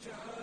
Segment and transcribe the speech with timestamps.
[0.00, 0.37] Jehovah.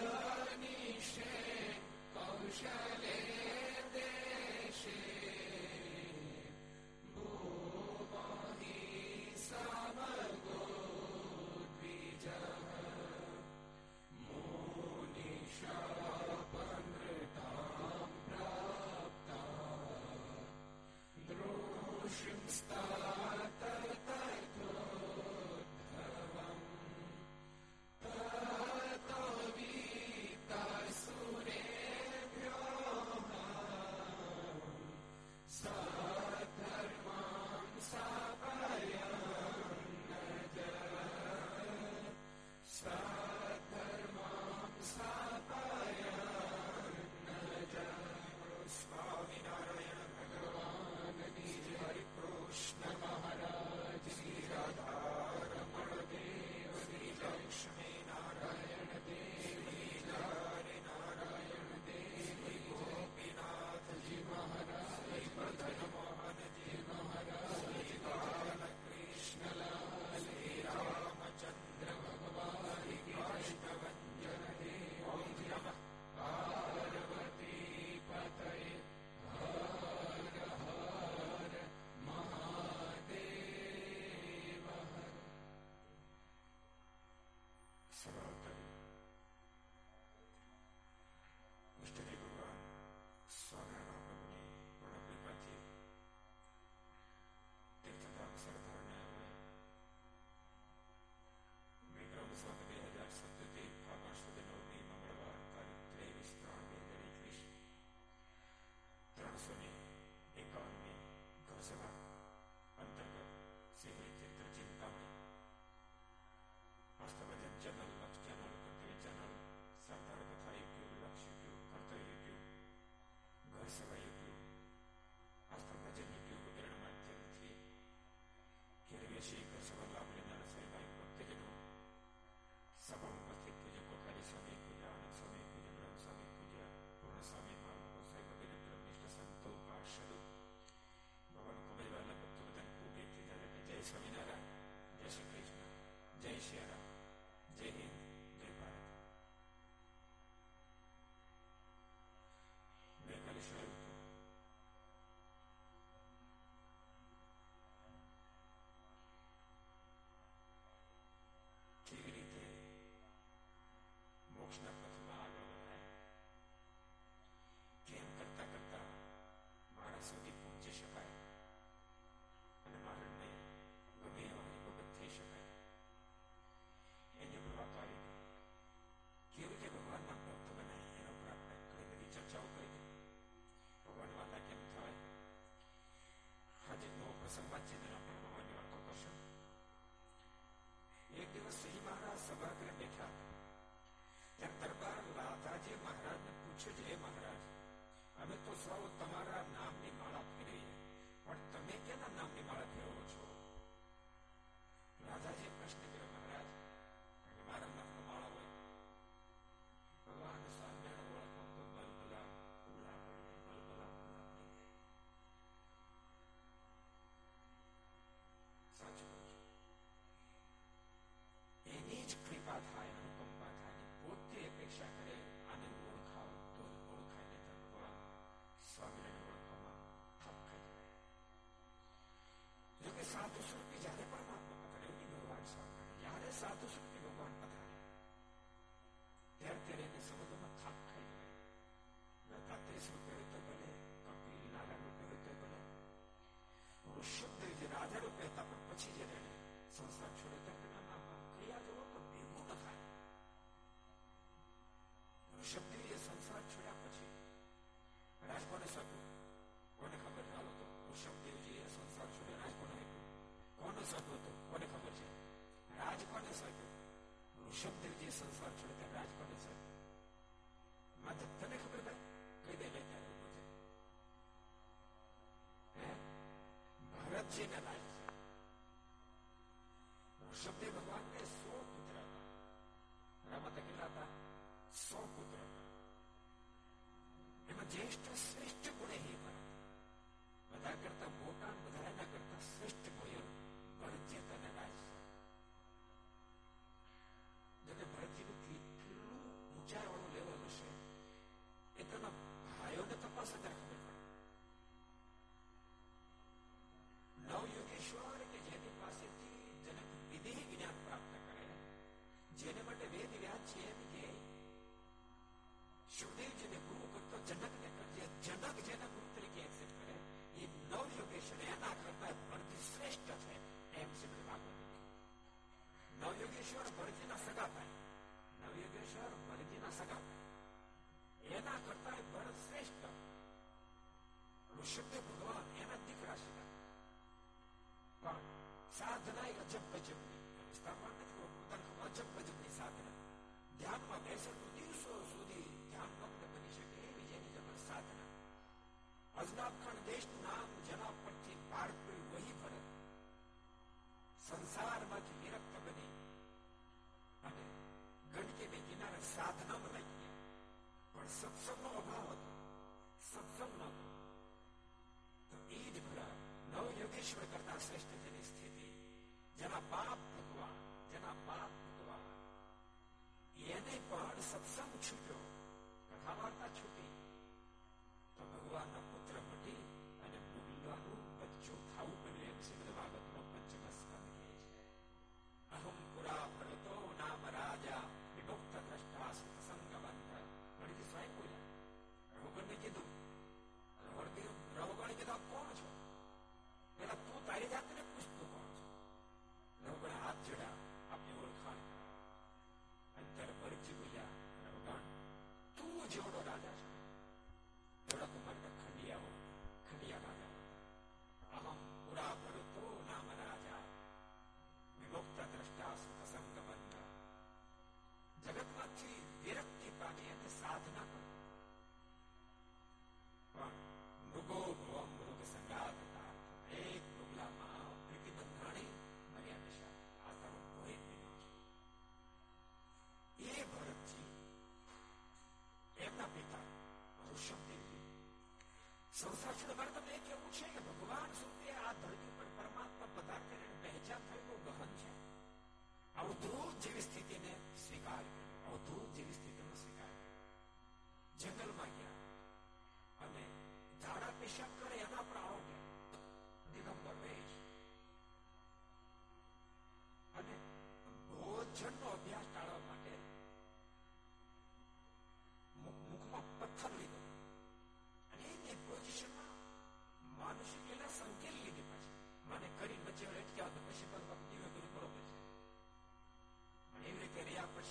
[277.30, 277.85] 接下来。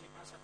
[0.00, 0.44] Shake myself.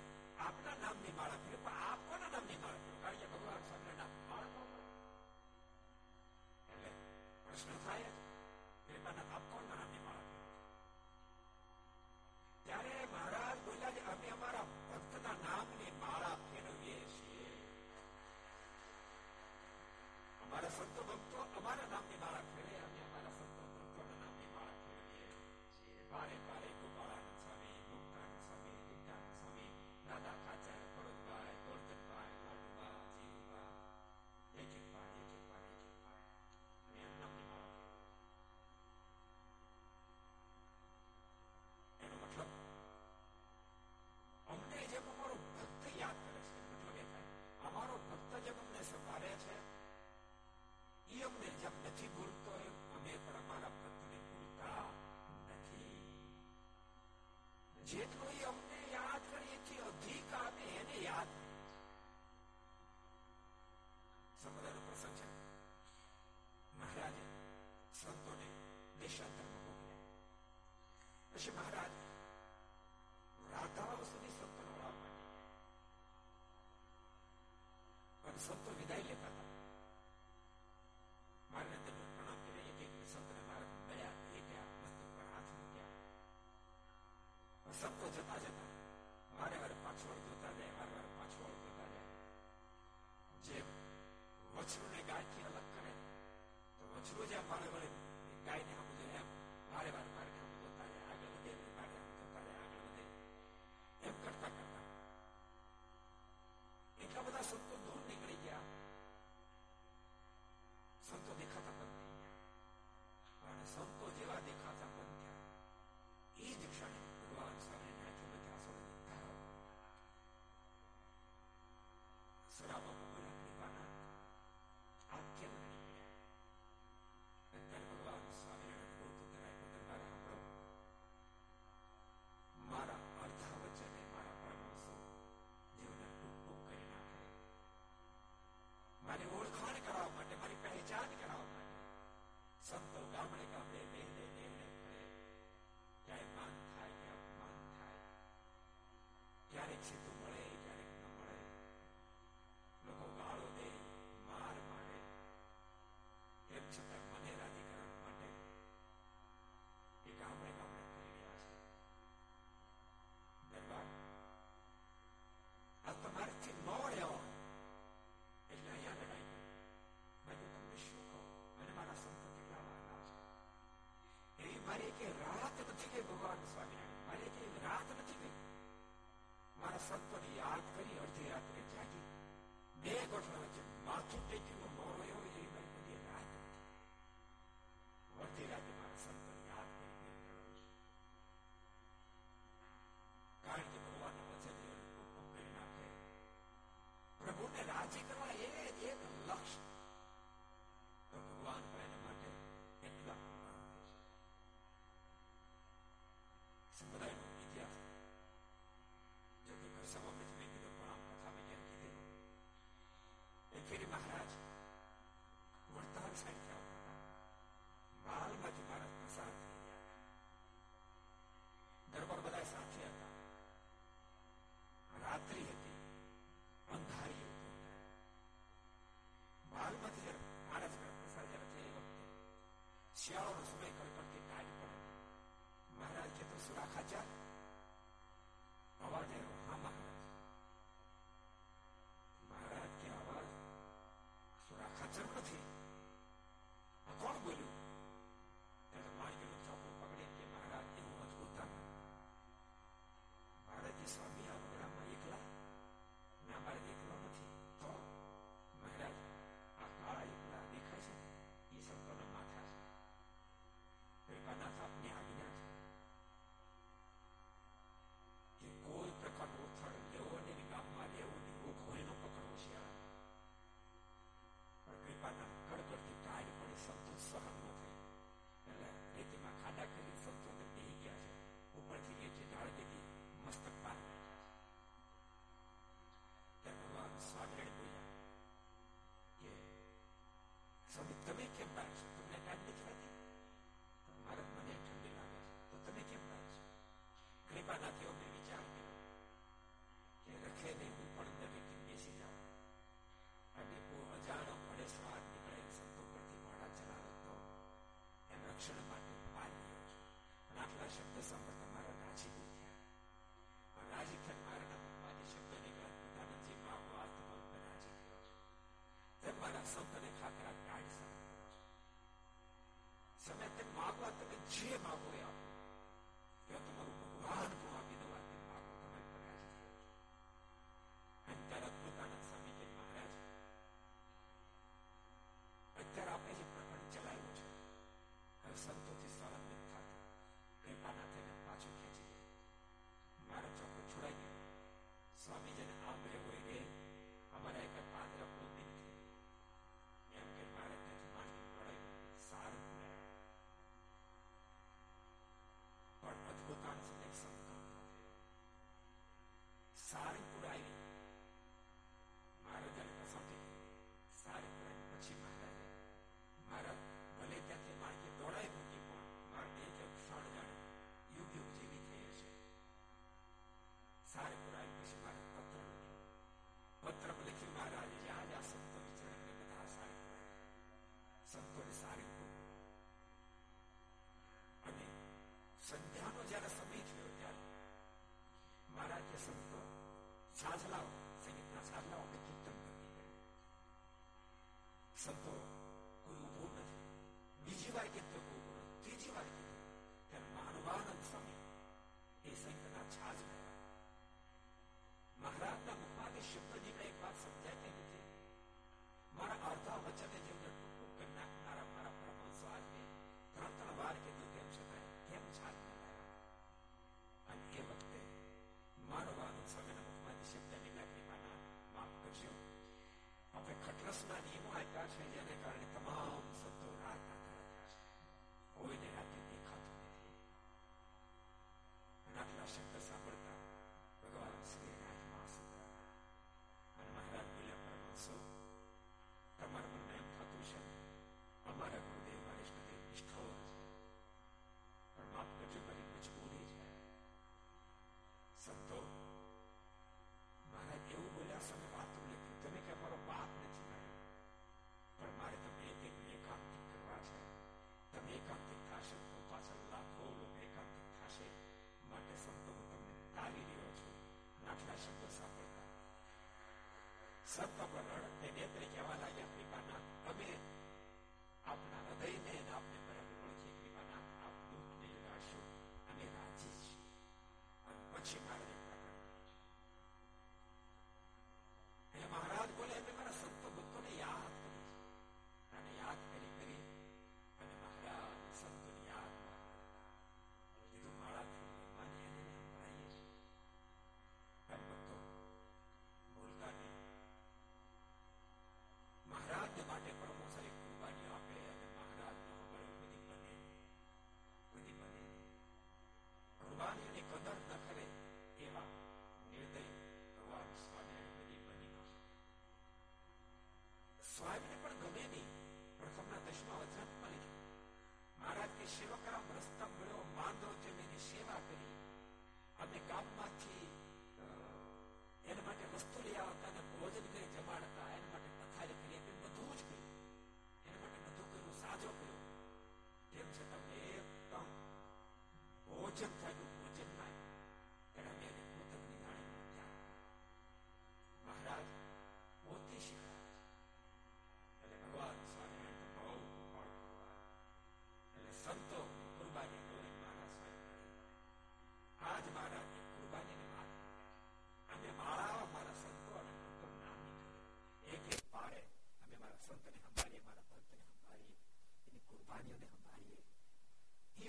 [233.01, 233.40] shall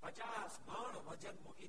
[0.00, 1.68] پچاس بڑھ وزن کی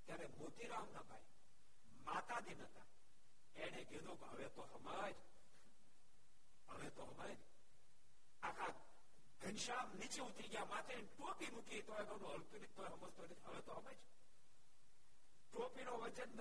[0.06, 1.24] تیرے موتی رام نا بھائی
[2.04, 2.84] ماتا دی نتا
[3.54, 5.12] اینے گیدو کو ہوئے تو ہمائی
[6.68, 7.34] ہوئے تو ہمائی
[8.42, 8.68] آخا
[9.40, 13.60] گنشان نیچے اتری گیا ماتے ٹوپی مکی تو ہے گاڑو ہلتو ہی نتی تو ہے
[13.70, 13.96] ہمائی
[15.58, 16.38] یعنی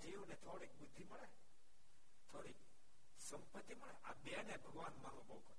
[0.00, 0.34] جیو نے
[1.08, 1.26] بڑے
[2.30, 2.52] تھوڑی
[3.20, 5.58] سمپتی ملے بہت مو بہت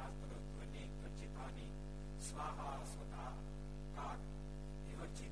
[0.00, 1.66] శాస్త్రత్వని ఖచ్చితాన్ని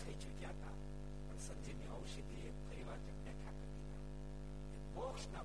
[0.00, 0.74] થઈ ચુક્યા હતા
[1.22, 4.02] પણ સંજીવની ઔષધિએ એક વાર તેમને ઠાકર દીધા
[4.96, 5.44] મોક્ષના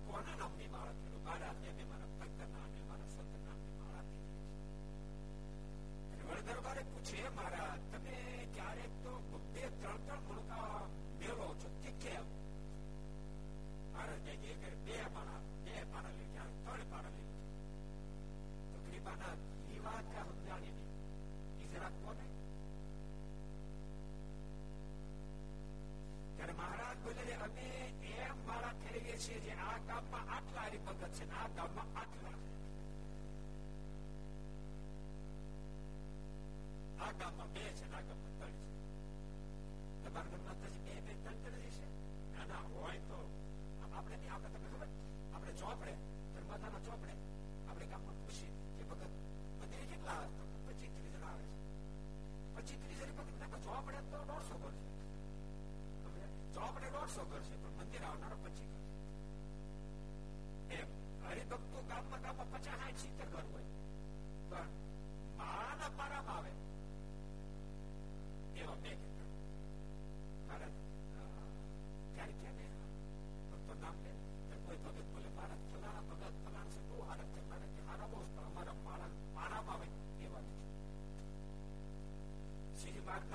[29.21, 31.07] ശരി ആ കപ്പ ആ കാര്യപ്പൊക്കെ
[31.33, 31.80] ആ കമ്മ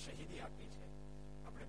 [0.00, 0.40] شہید
[0.42, 1.68] اپنے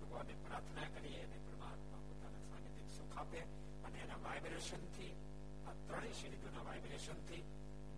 [5.88, 7.19] ترایس ریٹبرشن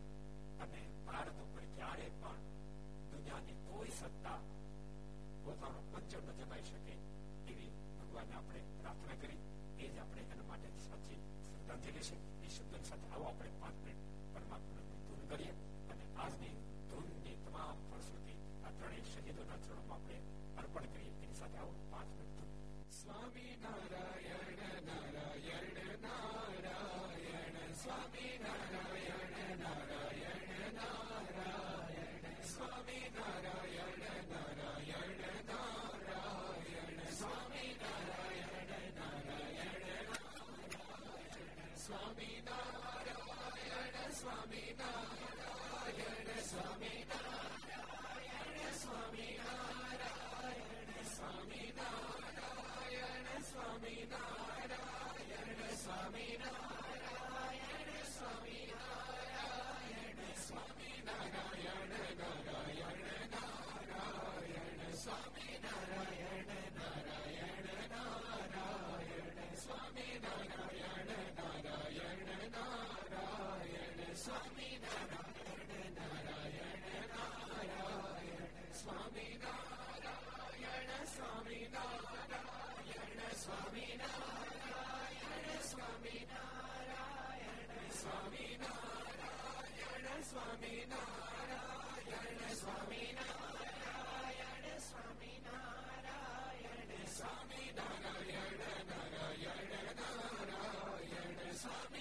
[101.59, 101.98] Swami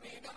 [0.04, 0.27] من